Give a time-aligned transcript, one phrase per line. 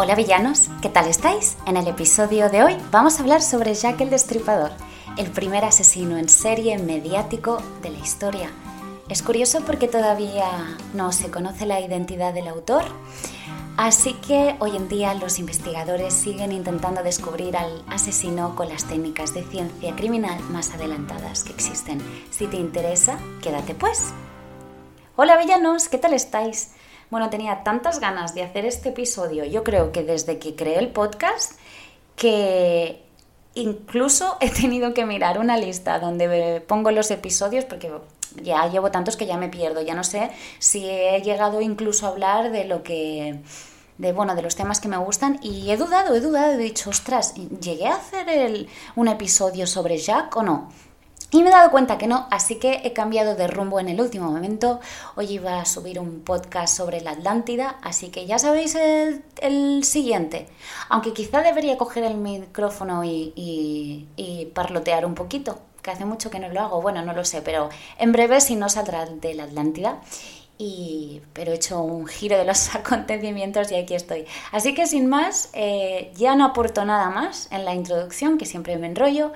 [0.00, 1.56] Hola villanos, ¿qué tal estáis?
[1.66, 4.70] En el episodio de hoy vamos a hablar sobre Jack el Destripador,
[5.16, 8.48] el primer asesino en serie mediático de la historia.
[9.08, 12.84] Es curioso porque todavía no se conoce la identidad del autor,
[13.76, 19.34] así que hoy en día los investigadores siguen intentando descubrir al asesino con las técnicas
[19.34, 22.00] de ciencia criminal más adelantadas que existen.
[22.30, 24.12] Si te interesa, quédate pues.
[25.16, 26.70] Hola villanos, ¿qué tal estáis?
[27.10, 30.88] Bueno, tenía tantas ganas de hacer este episodio, yo creo que desde que creé el
[30.88, 31.52] podcast,
[32.16, 33.02] que
[33.54, 37.90] incluso he tenido que mirar una lista donde pongo los episodios porque
[38.42, 42.10] ya llevo tantos que ya me pierdo, ya no sé si he llegado incluso a
[42.10, 43.40] hablar de lo que
[43.96, 46.90] de bueno, de los temas que me gustan y he dudado, he dudado, he dicho,
[46.90, 50.68] ostras, ¿llegué a hacer el, un episodio sobre Jack o no?
[51.30, 54.00] Y me he dado cuenta que no, así que he cambiado de rumbo en el
[54.00, 54.80] último momento.
[55.14, 60.48] Hoy iba a subir un podcast sobre la Atlántida, así que ya sabéis el, siguiente.
[60.88, 66.38] Aunque quizá debería coger el micrófono y, y, parlotear un poquito, que hace mucho que
[66.38, 66.80] no lo hago.
[66.80, 70.00] Bueno, no lo sé, pero en breve si no saldrá de la Atlántida.
[70.56, 74.24] Y, pero he hecho un giro de los acontecimientos y aquí estoy.
[74.50, 78.78] Así que sin más, eh, ya no aporto nada más en la introducción, que siempre
[78.78, 79.32] me enrollo.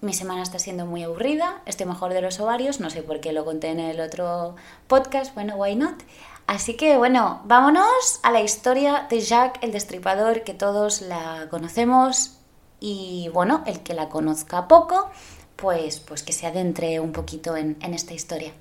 [0.00, 3.32] Mi semana está siendo muy aburrida, estoy mejor de los ovarios, no sé por qué
[3.32, 4.54] lo conté en el otro
[4.86, 6.00] podcast, bueno, why not.
[6.46, 12.38] Así que bueno, vámonos a la historia de Jack el Destripador, que todos la conocemos
[12.78, 15.10] y bueno, el que la conozca poco,
[15.56, 18.52] pues, pues que se adentre un poquito en, en esta historia.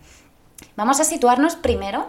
[0.75, 2.07] Vamos a situarnos primero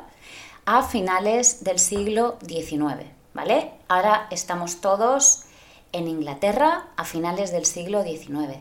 [0.65, 3.73] a finales del siglo XIX, ¿vale?
[3.89, 5.43] Ahora estamos todos
[5.93, 8.57] en Inglaterra a finales del siglo XIX.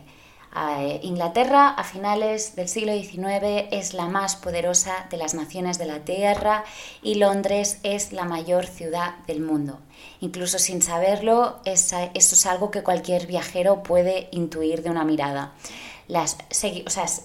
[1.02, 6.00] Inglaterra a finales del siglo XIX es la más poderosa de las naciones de la
[6.00, 6.64] Tierra
[7.02, 9.78] y Londres es la mayor ciudad del mundo.
[10.20, 15.52] Incluso sin saberlo, eso es algo que cualquier viajero puede intuir de una mirada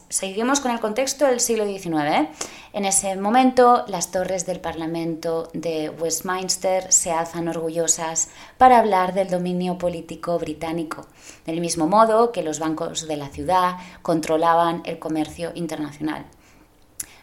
[0.09, 1.85] seguimos con el contexto del siglo XIX.
[2.05, 2.29] ¿eh?
[2.73, 9.29] En ese momento, las torres del Parlamento de Westminster se alzan orgullosas para hablar del
[9.29, 11.07] dominio político británico,
[11.45, 16.25] del mismo modo que los bancos de la ciudad controlaban el comercio internacional.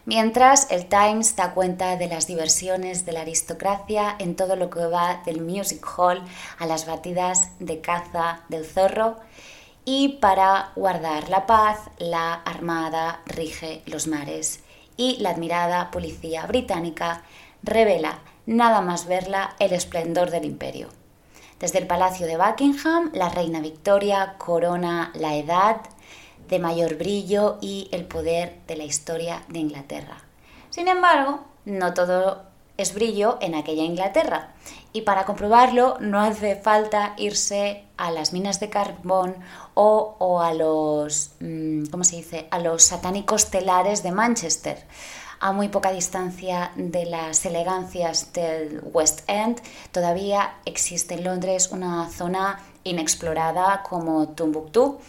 [0.05, 4.85] Mientras el Times da cuenta de las diversiones de la aristocracia en todo lo que
[4.85, 6.23] va del music hall
[6.57, 9.17] a las batidas de caza del zorro
[9.85, 14.63] y para guardar la paz la Armada rige los mares
[14.97, 17.23] y la admirada policía británica
[17.63, 20.89] revela, nada más verla, el esplendor del imperio.
[21.59, 25.81] Desde el Palacio de Buckingham, la reina Victoria corona la edad
[26.49, 30.17] de mayor brillo y el poder de la historia de Inglaterra.
[30.69, 32.43] Sin embargo, no todo
[32.77, 34.53] es brillo en aquella Inglaterra.
[34.93, 39.35] Y para comprobarlo no hace falta irse a las minas de carbón
[39.73, 44.85] o, a los, mm, ¿cómo se dice?, a los satánicos telares de Manchester.
[45.39, 52.09] A muy poca distancia de las elegancias del West End, todavía existe en Londres una
[52.09, 54.99] zona inexplorada como Tumbuktu.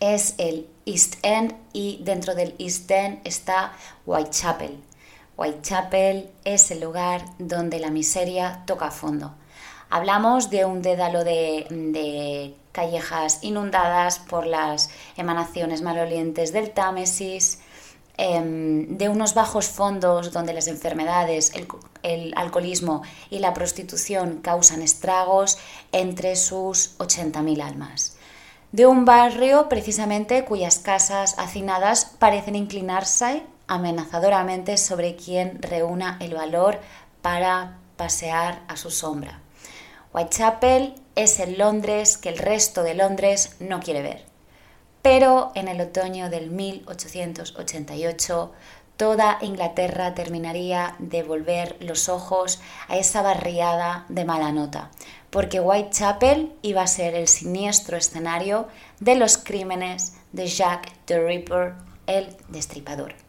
[0.00, 3.72] Es el East End y dentro del East End está
[4.06, 4.91] Whitechapel
[5.42, 9.34] Whitechapel es el lugar donde la miseria toca fondo.
[9.90, 17.58] Hablamos de un dédalo de, callejas inundadas por las emanaciones malolientes del Támesis,
[18.16, 21.66] em, de unos bajos fondos donde las enfermedades, el,
[22.04, 25.58] el, alcoholismo y la prostitución causan estragos
[25.90, 28.16] entre sus 80.000 almas.
[28.70, 36.80] De un barrio precisamente cuyas casas hacinadas parecen inclinarse amenazadoramente sobre quien reúna el valor
[37.20, 39.40] para pasear a su sombra.
[40.12, 44.24] Whitechapel es el Londres que el resto de Londres no quiere ver.
[45.00, 48.52] Pero en el otoño del 1888
[48.96, 54.90] toda Inglaterra terminaría de volver los ojos a esa barriada de mala nota,
[55.30, 58.68] porque Whitechapel iba a ser el siniestro escenario
[59.00, 61.74] de los crímenes de Jack the Ripper,
[62.06, 63.21] el destripador.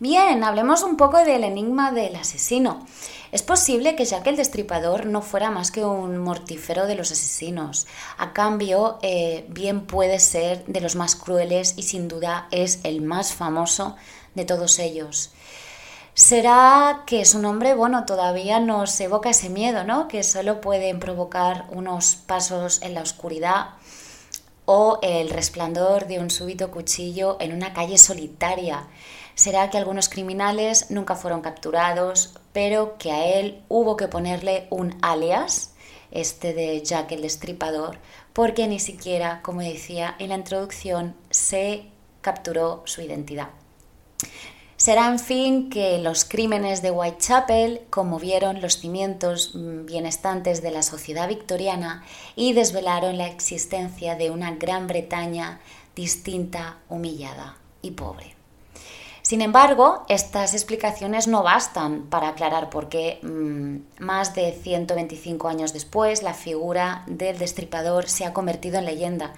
[0.00, 2.86] Bien, hablemos un poco del enigma del asesino.
[3.32, 7.88] Es posible que Jack el Destripador no fuera más que un mortífero de los asesinos.
[8.16, 13.00] A cambio, eh, bien puede ser de los más crueles y sin duda es el
[13.00, 13.96] más famoso
[14.36, 15.32] de todos ellos.
[16.14, 20.06] ¿Será que su nombre, bueno, todavía nos evoca ese miedo, ¿no?
[20.06, 23.70] Que solo pueden provocar unos pasos en la oscuridad
[24.64, 28.86] o el resplandor de un súbito cuchillo en una calle solitaria
[29.38, 34.98] será que algunos criminales nunca fueron capturados, pero que a él hubo que ponerle un
[35.00, 35.74] alias
[36.10, 37.98] este de Jack el Destripador,
[38.32, 41.84] porque ni siquiera, como decía en la introducción, se
[42.20, 43.50] capturó su identidad.
[44.76, 51.28] Será, en fin, que los crímenes de Whitechapel conmovieron los cimientos bienestantes de la sociedad
[51.28, 52.04] victoriana
[52.34, 55.60] y desvelaron la existencia de una Gran Bretaña
[55.94, 58.38] distinta, humillada y pobre.
[59.28, 65.74] Sin embargo, estas explicaciones no bastan para aclarar por qué mm, más de 125 años
[65.74, 69.34] después la figura del destripador se ha convertido en leyenda,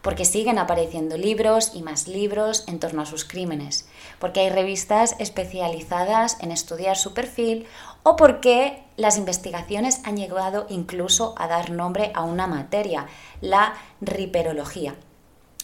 [0.00, 3.86] porque siguen apareciendo libros y más libros en torno a sus crímenes,
[4.18, 7.66] porque hay revistas especializadas en estudiar su perfil
[8.02, 13.08] o porque las investigaciones han llegado incluso a dar nombre a una materia,
[13.42, 14.94] la riperología.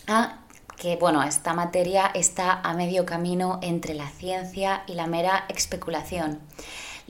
[0.07, 0.40] Ah,
[0.81, 6.41] que bueno, esta materia está a medio camino entre la ciencia y la mera especulación.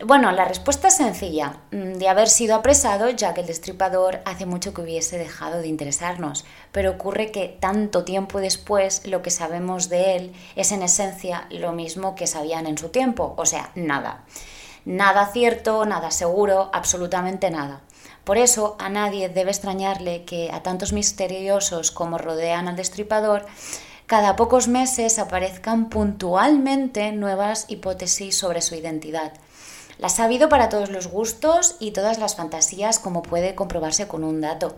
[0.05, 1.59] Bueno, la respuesta es sencilla.
[1.71, 5.69] Mm, de haber sido apresado, ya que el destripador hace mucho que hubiese dejado de
[5.69, 11.47] interesarnos, pero ocurre que tanto tiempo después lo que sabemos de él es en esencia
[11.51, 14.25] lo mismo que sabían en su tiempo, o sea, nada.
[14.85, 17.83] Nada cierto, nada seguro, absolutamente nada.
[18.31, 23.45] Por eso a nadie debe extrañarle que a tantos misteriosos como rodean al destripador,
[24.07, 29.33] cada pocos meses aparezcan puntualmente nuevas hipótesis sobre su identidad.
[29.99, 34.23] Las ha habido para todos los gustos y todas las fantasías, como puede comprobarse con
[34.23, 34.77] un dato.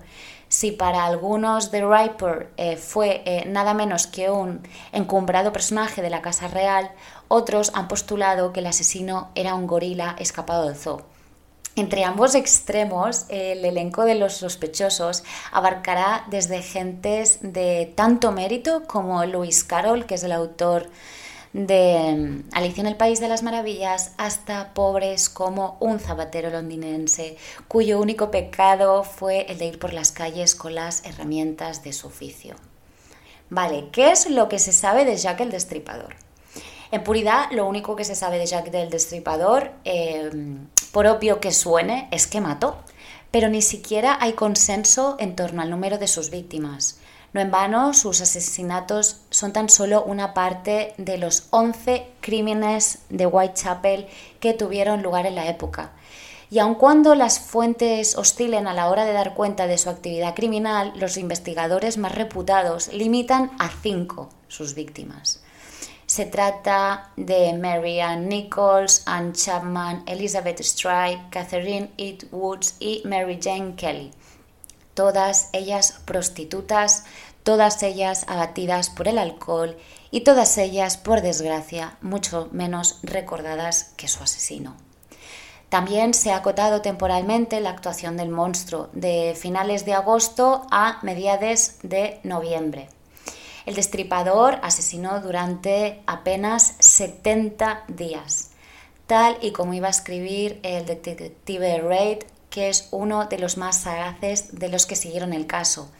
[0.49, 6.09] Si para algunos The Riper eh, fue eh, nada menos que un encumbrado personaje de
[6.09, 6.91] la Casa Real,
[7.29, 11.12] otros han postulado que el asesino era un gorila escapado del zoo.
[11.75, 19.25] Entre ambos extremos, el elenco de los sospechosos abarcará desde gentes de tanto mérito como
[19.25, 20.91] Lewis Carroll, que es el autor
[21.55, 27.39] de mm, Alicia en el País de las Maravillas, hasta pobres como un zapatero londinense,
[27.69, 32.09] cuyo único pecado fue el de ir por las calles con las herramientas de su
[32.09, 32.57] oficio.
[33.49, 36.17] Vale, ¿qué es lo que se sabe de Jack el Destripador?
[36.93, 40.31] En puridad, lo único que se sabe de Jack el Destripador eh,
[40.93, 42.77] por obvio que suene, es que mató,
[43.31, 46.99] pero ni siquiera hay consenso en torno al número de sus víctimas.
[47.33, 53.25] No en vano, sus asesinatos son tan solo una parte de los 11 crímenes de
[53.25, 54.07] Whitechapel
[54.39, 55.93] que tuvieron lugar en la época.
[56.51, 60.35] Y aun cuando las fuentes oscilen a la hora de dar cuenta de su actividad
[60.35, 65.42] criminal, los investigadores más reputados limitan a cinco sus víctimas.
[66.13, 73.41] Se trata de Mary Ann Nichols, Anne Chapman, Elizabeth Strike, Catherine Eat Woods y Mary
[73.43, 74.11] Jane Kelly.
[74.93, 77.07] Todas ellas prostitutas,
[77.45, 79.79] todas ellas abatidas por el alcohol
[80.11, 84.77] y todas ellas, por desgracia, mucho menos recordadas que su asesino.
[85.71, 91.77] También se ha acotado temporalmente la actuación del monstruo de finales de agosto a mediados
[91.83, 92.91] de noviembre.
[93.65, 98.51] El destripador asesinó durante apenas 70 días,
[99.07, 102.19] tal y como iba a escribir el detective Reid,
[102.51, 105.91] que es uno de los más sagaces de los que siguieron el caso.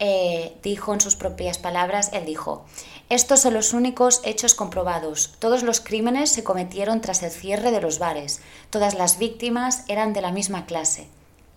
[0.00, 2.64] Eh, dijo en sus propias palabras, él dijo,
[3.08, 5.34] estos son los únicos hechos comprobados.
[5.38, 8.40] Todos los crímenes se cometieron tras el cierre de los bares.
[8.70, 11.06] Todas las víctimas eran de la misma clase,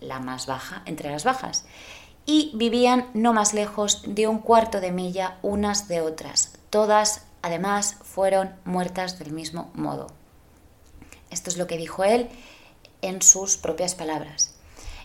[0.02, 1.66] la más baja entre las bajas
[2.26, 6.54] y vivían no más lejos de un cuarto de milla unas de otras.
[6.70, 10.08] Todas, además, fueron muertas del mismo modo.
[11.30, 12.30] Esto es lo que dijo él
[13.02, 14.56] en sus propias palabras.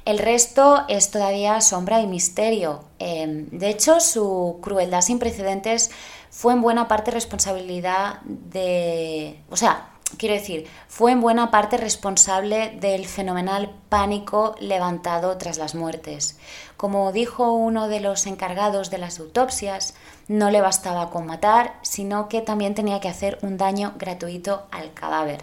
[0.04, 2.84] El resto es todavía sombra y misterio.
[2.98, 5.90] Em, de hecho, su crueldad sin precedentes
[6.30, 9.38] fue en buena parte responsabilidad de...
[9.50, 15.74] O sea, quiero decir, fue en buena parte responsable del fenomenal pánico levantado tras las
[15.74, 16.38] muertes.
[16.76, 19.94] Como dijo uno de los encargados de las autopsias,
[20.28, 24.92] no le bastaba con matar, sino que también tenía que hacer un daño gratuito al
[24.94, 25.42] cadáver.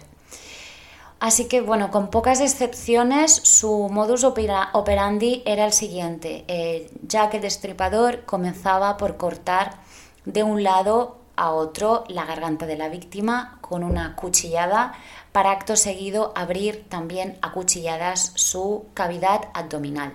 [1.18, 6.44] Así que, bueno, con pocas excepciones, su modus operandi era el siguiente.
[6.46, 9.78] Eh, que el destripador comenzaba por cortar
[10.26, 14.94] de un lado a otro la garganta de la víctima con una cuchillada
[15.32, 20.14] para acto seguido abrir también a cuchilladas su cavidad abdominal.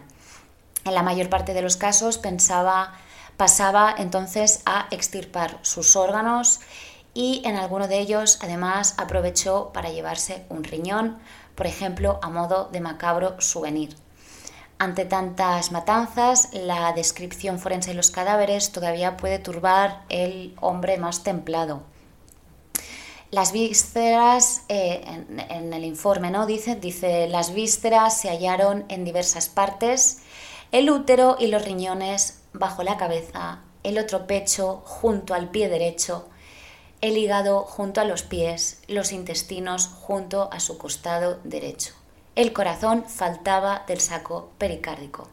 [0.84, 2.94] En la mayor parte de los casos pensaba,
[3.38, 6.60] pasaba entonces a extirpar sus órganos
[7.14, 11.20] y en alguno de ellos además aprovechó para llevarse un riñón,
[11.56, 13.96] por ejemplo, a modo de macabro souvenir.
[14.82, 21.22] Ante tantas matanzas, la descripción forense de los cadáveres todavía puede turbar el hombre más
[21.22, 21.84] templado.
[23.30, 25.04] Las vísceras, eh,
[25.50, 26.48] en, el informe, ¿no?
[26.48, 30.22] Dice, dice, las vísceras se hallaron en diversas partes,
[30.72, 36.28] el útero y los riñones bajo la cabeza, el otro pecho junto al pie derecho,
[37.02, 42.01] el hígado junto a los pies, los intestinos junto a su costado derecho.
[42.36, 45.28] El corazón faltaba del saco pericárdico.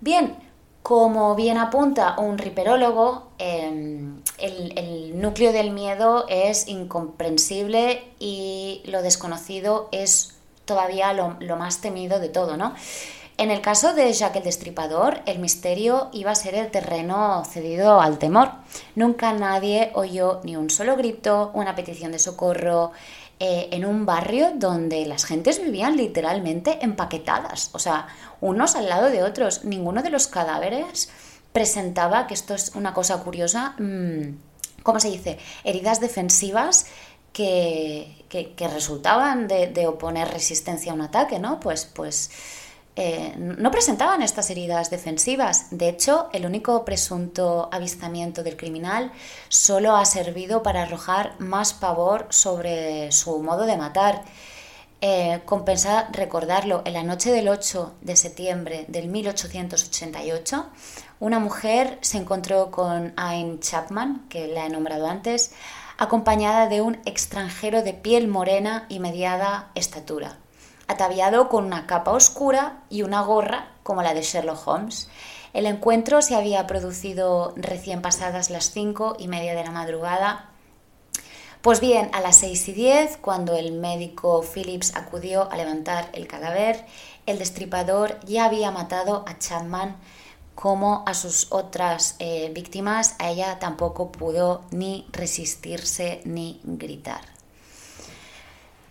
[0.00, 0.36] Bien,
[0.82, 9.88] como bien apunta un riperólogo, em, el, núcleo del miedo es incomprensible y lo desconocido
[9.90, 12.74] es todavía lo, más temido de todo, ¿no?
[13.38, 18.00] En el caso de Jack el Destripador, el misterio iba a ser el terreno cedido
[18.00, 18.50] al temor.
[18.94, 22.92] Nunca nadie oyó ni un solo grito, una petición de socorro,
[23.38, 28.06] eh, en un barrio donde las gentes vivían literalmente empaquetadas, o sea,
[28.40, 29.64] unos al lado de otros.
[29.64, 31.10] Ninguno de los cadáveres
[31.52, 34.38] presentaba, que esto es una cosa curiosa, mm,
[34.82, 35.38] ¿cómo se dice?
[35.64, 36.86] Heridas defensivas
[37.32, 38.24] que,
[38.58, 41.60] resultaban de, de, oponer resistencia a un ataque, ¿no?
[41.60, 42.30] Pues, pues
[42.98, 45.66] eh, no presentaban estas heridas defensivas.
[45.70, 49.12] De hecho, el único presunto avistamiento del criminal
[49.50, 54.24] solo ha servido para arrojar más pavor sobre su modo de matar.
[55.02, 55.42] Eh,
[56.12, 60.66] recordarlo, en la noche del 8 de septiembre del 1888,
[61.20, 65.52] una mujer se encontró con Ayn Chapman, que la he nombrado antes,
[65.98, 70.38] acompañada de un extranjero de piel morena y mediada estatura
[70.88, 75.08] ataviado con una capa oscura y una gorra como la de Sherlock Holmes.
[75.52, 80.50] El encuentro se había producido recién pasadas las cinco y media de la madrugada.
[81.62, 86.28] Pues bien, a las seis y diez, cuando el médico Phillips acudió a levantar el
[86.28, 86.84] cadáver,
[87.26, 89.96] el destripador ya había matado a Chapman
[90.54, 93.16] como a sus otras eh, víctimas.
[93.18, 97.35] A ella tampoco pudo ni resistirse ni gritar.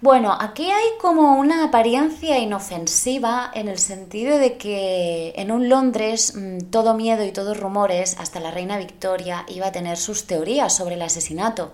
[0.02, 6.34] Bueno, aquí hay como una apariencia inofensiva en el sentido de que en un Londres
[6.36, 10.76] mm, todo miedo y todos rumores, hasta la reina Victoria iba a tener sus teorías
[10.76, 11.72] sobre el asesinato.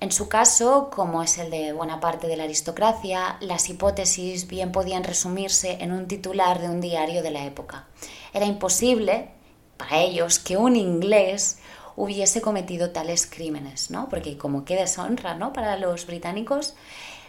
[0.00, 4.72] En su caso, como es el de buena parte de la aristocracia, las hipótesis bien
[4.72, 7.86] podían resumirse en un titular de un diario de la época.
[8.34, 9.30] Era imposible
[9.76, 11.58] para ellos que un inglés
[11.96, 14.08] hubiese cometido tales crímenes, ¿no?
[14.08, 15.52] Porque como qué deshonra, ¿no?
[15.52, 16.74] Para los británicos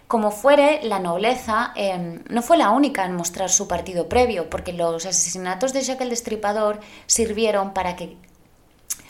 [0.07, 4.71] como fuere, la nobleza em, no fue la única en mostrar su partido previo, porque
[4.71, 8.15] los asesinatos de Jack el Destripador sirvieron para que,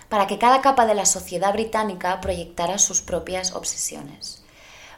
[0.09, 4.43] para que cada capa de la sociedad británica proyectara sus propias obsesiones.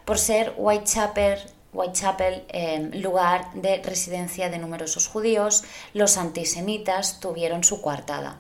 [0.06, 1.40] Por ser Whitechapel,
[1.74, 8.38] Whitechapel em, lugar de residencia de numerosos judíos, los antisemitas tuvieron su coartada.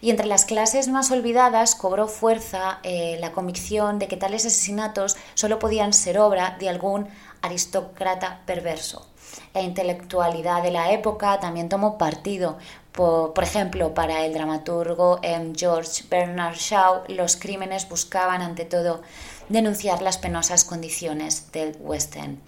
[0.00, 5.16] Y entre las clases más olvidadas cobró fuerza eh, la convicción de que tales asesinatos
[5.34, 7.08] solo podían ser obra de algún
[7.40, 9.06] aristócrata perverso.
[9.54, 12.58] La intelectualidad de la época también tomó partido.
[12.92, 19.02] Por, ejemplo, para el dramaturgo em, George Bernard Shaw, los crímenes buscaban ante todo
[19.48, 22.38] denunciar las penosas condiciones del West End.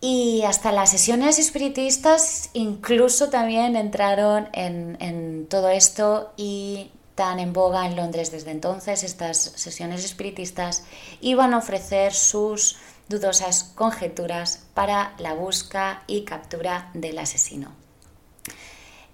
[0.00, 7.86] Y hasta las sesiones espiritistas incluso también entraron en, todo esto y tan en boga
[7.86, 10.84] en Londres desde entonces, estas sesiones espiritistas
[11.22, 12.76] iban a ofrecer sus
[13.08, 17.72] dudosas conjeturas para la busca y captura del asesino.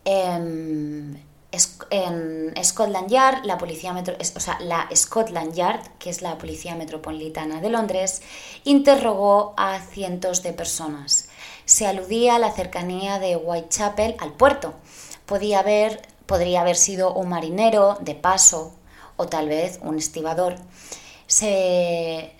[0.04, 1.14] Em,
[1.90, 6.76] en Scotland Yard, la policía metro, o sea, la Scotland Yard, que es la policía
[6.76, 8.22] metropolitana de Londres,
[8.64, 11.28] interrogó a cientos de personas.
[11.64, 14.74] Se aludía a la cercanía de Whitechapel al puerto.
[15.26, 18.72] Podía haber, podría haber sido un marinero de paso
[19.16, 20.56] o tal vez un estibador
[21.30, 22.32] se,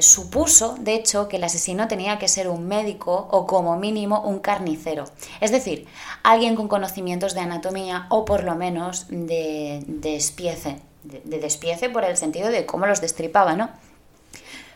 [0.00, 4.38] supuso, de hecho, que el asesino tenía que ser un médico o como mínimo un
[4.38, 5.04] carnicero.
[5.42, 5.86] Es decir,
[6.22, 10.78] alguien con conocimientos de anatomía o por lo menos de, despiece.
[11.02, 13.68] De, despiece por el sentido de cómo los destripaba, ¿no?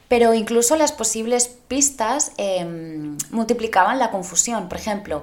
[0.08, 4.68] Pero incluso las posibles pistas em, multiplicaban la confusión.
[4.68, 5.22] Por ejemplo,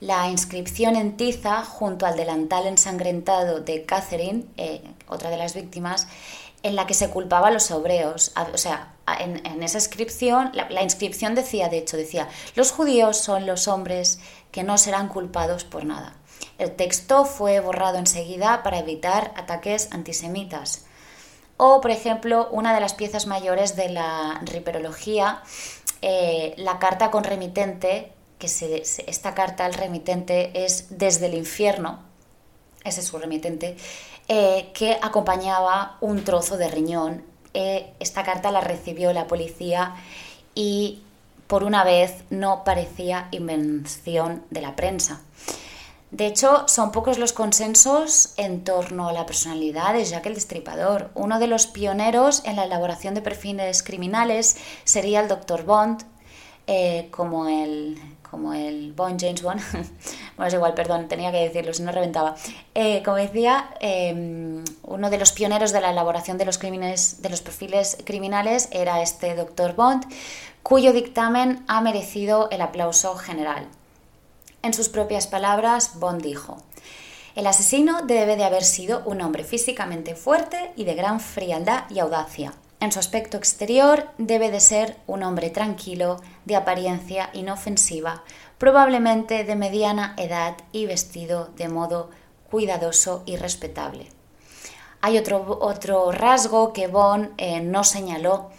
[0.00, 6.08] la inscripción en tiza junto al delantal ensangrentado de Catherine, eh, otra de las víctimas,
[6.62, 8.32] en la que se culpaba a los hebreos.
[8.52, 13.68] O sea, en, esa inscripción, la, inscripción decía, de hecho, decía, los judíos son los
[13.68, 16.16] hombres que no serán culpados por nada.
[16.58, 20.84] El texto fue borrado enseguida para evitar ataques antisemitas.
[21.56, 25.42] O, por ejemplo, una de las piezas mayores de la riperología,
[26.00, 28.46] eh, la carta con remitente, que
[29.06, 32.00] esta carta al remitente es desde el infierno,
[32.84, 33.76] ese es su remitente,
[34.28, 39.94] eh, que acompañaba un trozo de riñón eh, esta carta la recibió la policía
[40.54, 41.02] y
[41.46, 45.20] por una vez no parecía invención de la prensa.
[46.10, 51.10] De hecho, son pocos los consensos en torno a la personalidad de Jack el Destripador.
[51.14, 55.64] Uno de los pioneros en la elaboración de perfiles criminales sería el Dr.
[55.64, 56.04] Bond,
[56.66, 57.98] eh, como el
[58.32, 59.60] como el Bond James Bond.
[60.38, 62.34] bueno, es igual, perdón, tenía que decirlo, si no reventaba.
[62.74, 67.28] Eh, como decía, em, uno de los pioneros de la elaboración de los crímenes, de
[67.28, 69.74] los perfiles criminales, era este Dr.
[69.76, 70.06] Bond,
[70.62, 73.68] cuyo dictamen ha merecido el aplauso general.
[74.62, 76.56] En sus propias palabras, Bond dijo,
[77.36, 81.98] el asesino debe de haber sido un hombre físicamente fuerte y de gran frialdad y
[81.98, 82.54] audacia.
[82.82, 88.24] En su aspecto exterior debe de ser un hombre tranquilo, de apariencia inofensiva,
[88.58, 92.10] probablemente de mediana edad y vestido de modo
[92.50, 94.08] cuidadoso y respetable.
[95.00, 98.50] Hay otro, otro rasgo que Bond eh, no señaló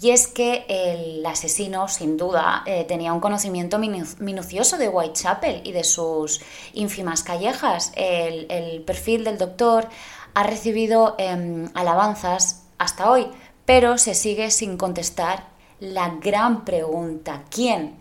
[0.00, 5.72] y es que el asesino, sin duda, eh, tenía un conocimiento minucioso de Whitechapel y
[5.72, 6.42] de sus
[6.74, 7.90] ínfimas callejas.
[7.96, 9.88] El, perfil del doctor
[10.34, 13.28] ha recibido em, alabanzas hasta hoy,
[13.66, 15.48] pero se sigue sin contestar
[15.80, 17.96] la gran pregunta, ¿quién?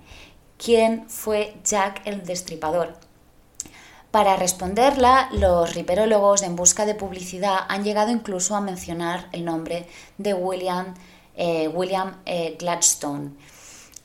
[0.58, 2.96] ¿Quién fue Jack el Destripador?
[4.12, 9.88] Para responderla, los riperólogos en busca de publicidad han llegado incluso a mencionar el nombre
[10.18, 10.94] de William
[11.36, 13.32] eh, William eh, Gladstone,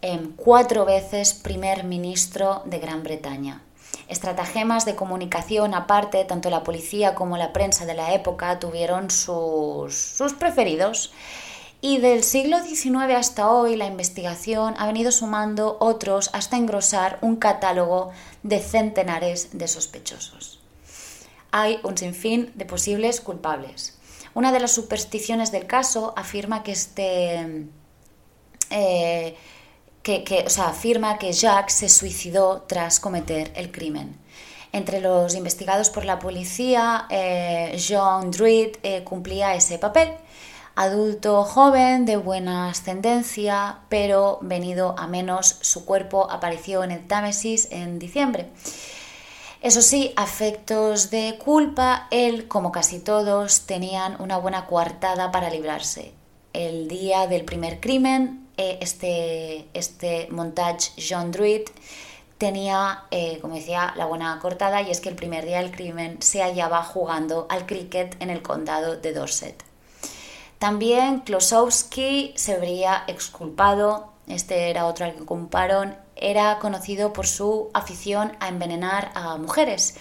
[0.00, 3.62] em, cuatro veces primer ministro de Gran Bretaña.
[4.08, 9.94] Estratagemas de comunicación aparte, tanto la policía como la prensa de la época tuvieron sus,
[9.94, 11.12] sus preferidos.
[11.80, 17.36] Y del siglo XIX hasta hoy la investigación ha venido sumando otros hasta engrosar un
[17.36, 18.10] catálogo
[18.42, 20.58] de centenares de sospechosos.
[21.52, 23.96] Hay un sinfín de posibles culpables.
[24.34, 27.68] Una de las supersticiones del caso afirma que este.
[28.70, 29.36] Eh,
[30.02, 34.16] que, afirma que Jack se suicidó tras cometer el crimen.
[34.72, 40.12] Entre los investigados por la policía, eh, John Druid eh, cumplía ese papel.
[40.80, 47.66] Adulto joven, de buena ascendencia, pero venido a menos, su cuerpo apareció en el Támesis
[47.72, 48.46] en diciembre.
[49.60, 56.12] Eso sí, afectos de culpa, él, como casi todos, tenían una buena coartada para librarse.
[56.52, 61.62] El día del primer crimen, eh, este, este montage John Druid
[62.38, 66.22] tenía, eh, como decía, la buena cortada y es que el primer día del crimen
[66.22, 69.64] se hallaba jugando al cricket en el condado de Dorset.
[70.58, 77.70] También Klosowski se habría exculpado, este era otro al que culparon, era conocido por su
[77.74, 79.96] afición a envenenar a mujeres,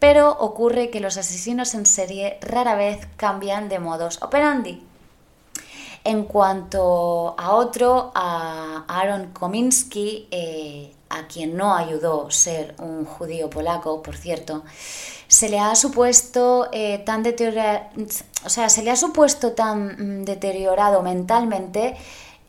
[0.00, 4.82] pero ocurre que los asesinos en serie rara vez cambian de modus operandi.
[6.02, 13.50] En cuanto a otro, a Aaron Kominski, eh, a quien no ayudó ser un judío
[13.50, 14.64] polaco, por cierto,
[15.28, 17.86] se le ha supuesto eh, tan deteriorado,
[18.44, 21.96] o sea, se le ha supuesto tan mm, deteriorado mentalmente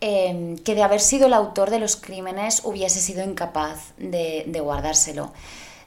[0.04, 5.32] Em, que de haber sido el autor de los crímenes hubiese sido incapaz de, guardárselo.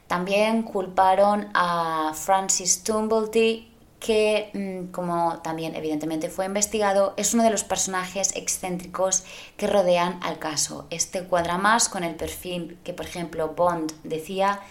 [0.07, 3.69] También culparon a Francis Tumblety,
[4.05, 9.23] que, mm, como también evidentemente fue investigado, es uno de los personajes excéntricos
[9.57, 10.85] que rodean al caso.
[10.91, 14.61] Este cuadra más con el perfil que, por ejemplo, Bond decía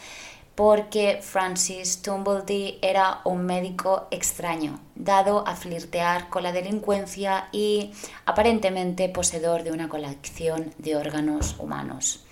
[0.54, 7.90] porque Francis Tumblety era un médico extraño, dado a flirtear con la delincuencia y
[8.26, 12.24] aparentemente poseedor de una colección de órganos humanos.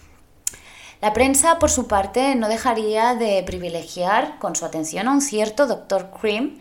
[1.00, 5.66] La prensa, por su parte, no dejaría de privilegiar con su atención a un cierto
[5.66, 6.10] Dr.
[6.20, 6.60] Cream,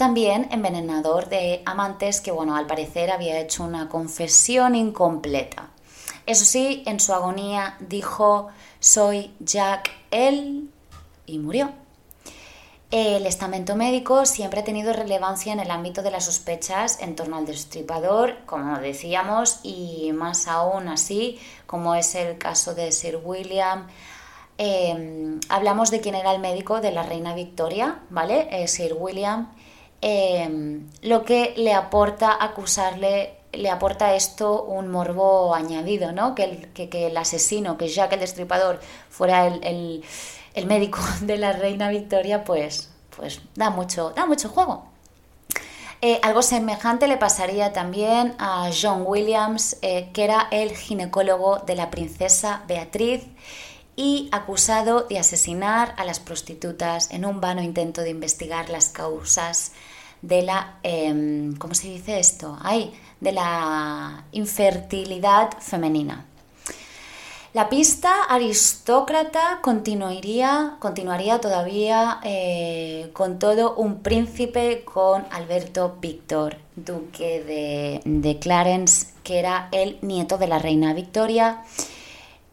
[0.00, 5.68] también envenenador de amantes que, bueno, al parecer había hecho una confesión incompleta.
[6.24, 10.70] Eso sí, en su agonía dijo, soy Jack el
[11.26, 11.72] y murió.
[12.90, 17.36] El estamento médico siempre ha tenido relevancia en el ámbito de las sospechas en torno
[17.36, 23.86] al destripador, como decíamos, y más aún así, como es el caso de Sir William.
[24.56, 28.48] Em, hablamos de quién era el médico de la reina Victoria, ¿vale?
[28.50, 29.50] Eh, Sir William.
[30.02, 36.34] Em, lo que le aporta acusarle, le aporta esto un morbo añadido, ¿no?
[36.34, 40.04] Que el, que, el asesino, que Jack el destripador, fuera el
[40.54, 44.84] el médico de la reina Victoria, pues, pues da, mucho, da mucho juego.
[46.02, 51.74] Eh, algo semejante le pasaría también a John Williams, eh, que era el ginecólogo de
[51.74, 53.26] la princesa Beatriz
[54.00, 59.72] y acusado de asesinar a las prostitutas en un vano intento de investigar las causas
[60.22, 62.56] de la, em, ¿cómo se dice esto?
[62.62, 66.24] Ay, de la infertilidad femenina.
[67.52, 77.44] La pista aristócrata continuaría, continuaría todavía eh, con todo un príncipe con Alberto Víctor, duque
[77.44, 81.64] de, de Clarence, que era el nieto de la reina Victoria,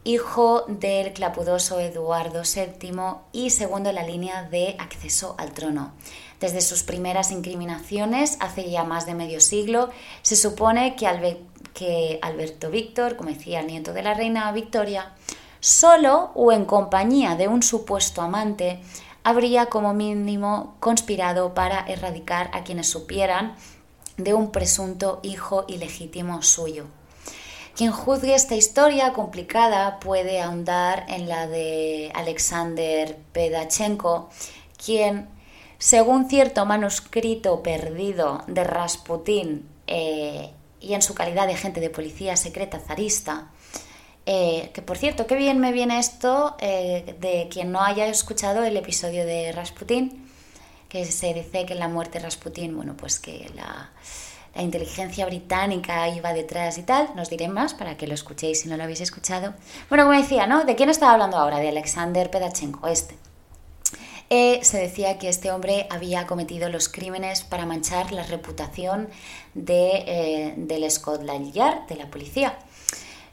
[0.08, 2.92] hijo del clapudoso Eduardo VII
[3.34, 5.92] y segundo en la línea de acceso al trono.
[6.40, 9.90] Desde sus primeras incriminaciones, hace ya más de medio siglo,
[10.22, 11.44] se supone que,
[11.74, 15.12] que Alberto Víctor, como decía el nieto de la reina Victoria,
[15.60, 18.80] solo o en compañía de un supuesto amante,
[19.26, 23.56] habría como mínimo conspirado para erradicar a quienes supieran
[24.16, 26.86] de un presunto hijo ilegítimo suyo.
[27.78, 34.32] Quien juzgue esta historia complicada puede ahondar en la de Alexander Pedachenko,
[34.84, 35.30] quien,
[35.78, 40.50] según cierto manuscrito perdido de Rasputín eh,
[40.82, 43.52] y en su calidad de agente de policía secreta zarista,
[44.26, 48.64] eh, que por cierto, qué bien me viene esto eh, de quien no haya escuchado
[48.64, 50.28] el episodio de Rasputín,
[50.90, 53.92] que se dice que la muerte de Rasputín, bueno, pues que la,
[54.58, 58.68] la inteligencia británica iba detrás y tal, nos diré más para que lo escuchéis si
[58.68, 59.54] no lo habéis escuchado.
[59.88, 60.66] Bueno, como decía, ¿no?
[60.66, 61.60] ¿De quién estaba hablando ahora?
[61.60, 63.16] De Alexander Pedachenko, este.
[64.32, 69.10] Eh, se decía que este hombre había cometido los crímenes para manchar la reputación
[69.54, 72.58] de, eh, del Scotland Yard, de la policía.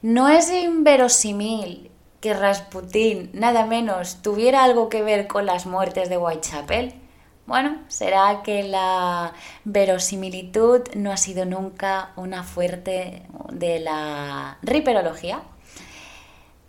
[0.03, 6.19] No es inverosímil que Rasputin, nada menos, tuviera algo que ver con las muertes de
[6.19, 7.04] Whitechapel.
[7.47, 15.43] Bueno, será que la verosimilitud no ha sido nunca una fuerte de la riperología.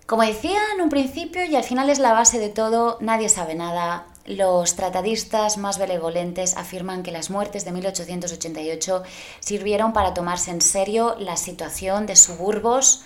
[0.05, 3.55] Como decía en un principio y al final es la base de todo, nadie sabe
[3.55, 9.03] nada, los tratadistas más benevolentes afirman que las muertes de 1888
[9.39, 13.05] sirvieron para tomarse en serio la situación de suburbos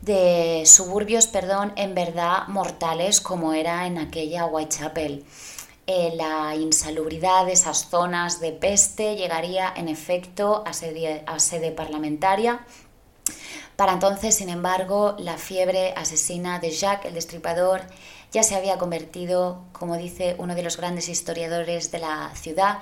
[0.00, 5.24] de suburbios, perdón, en verdad mortales como era en aquella Whitechapel.
[5.86, 12.64] Eh, la insalubridad de esas zonas de peste llegaría en efecto a a sede parlamentaria
[13.76, 17.80] para entonces, sin embargo, la fiebre asesina de Jacques el Destripador
[18.30, 22.78] ya se había convertido, como dice uno de los grandes historiadores de la ciudad,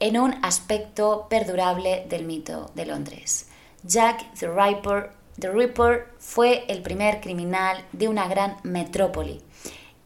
[0.00, 3.46] en un aspecto perdurable del mito de Londres.
[3.84, 9.40] Jack the Ripper, the Ripper fue el primer criminal de una gran metrópoli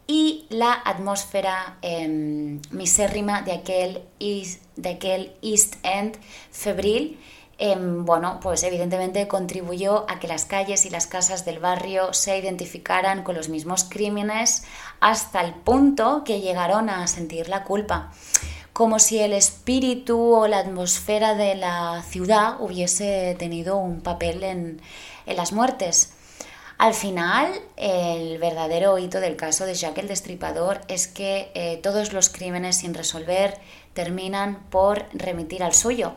[0.09, 4.01] y la atmósfera em, misérrima de aquel,
[4.75, 6.17] de aquel East End
[6.51, 7.19] febril
[7.61, 12.37] Em, bueno, pues evidentemente contribuyó a que las calles y las casas del barrio se
[12.37, 14.63] identificaran con los mismos crímenes
[15.01, 18.13] hasta el punto que llegaron a sentir la culpa,
[18.71, 24.81] como si el espíritu o la atmósfera de la ciudad hubiese tenido un papel en,
[25.25, 26.13] las muertes.
[26.79, 32.13] Al final, el verdadero hito del caso de Jack el Destripador es que eh, todos
[32.13, 33.59] los crímenes sin resolver
[33.93, 36.13] terminan por remitir al suyo,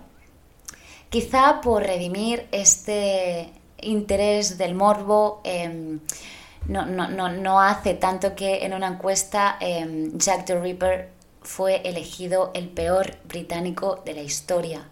[1.11, 3.51] Quizá por redimir este
[3.83, 6.01] interés del morbo, em,
[6.67, 11.11] no, hace tanto que en una encuesta em, Jack the Ripper
[11.43, 14.89] fue elegido el peor británico de la historia.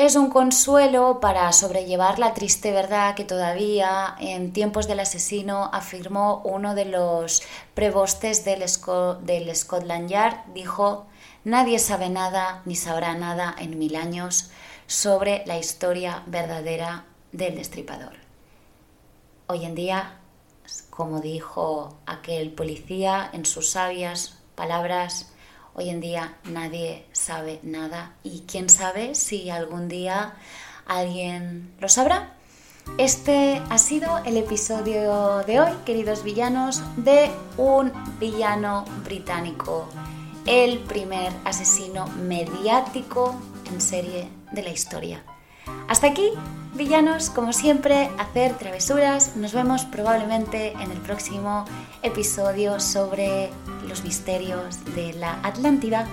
[0.00, 6.40] Es un consuelo para sobrellevar la triste verdad que todavía en tiempos del asesino afirmó
[6.44, 7.42] uno de los
[7.74, 11.08] prebostes del, del Scotland Yard, dijo,
[11.42, 14.52] nadie sabe nada ni sabrá nada en mil años
[14.86, 18.14] sobre la historia verdadera del destripador.
[19.48, 20.20] Hoy en día,
[20.90, 25.32] como dijo aquel policía en sus sabias palabras,
[25.78, 30.34] hoy en día nadie sabe nada y quién sabe si algún día
[30.86, 32.34] alguien lo sabrá.
[32.96, 39.88] Este ha sido el episodio de hoy, queridos villanos, de un villano británico,
[40.46, 43.40] el primer asesino mediático
[43.72, 45.22] en serie de la historia.
[45.88, 46.30] Hasta aquí,
[46.74, 49.36] villanos, como siempre, hacer travesuras.
[49.36, 51.64] Nos vemos probablemente en el próximo
[52.02, 53.50] episodio sobre
[53.88, 56.06] los misterios de la Atlántida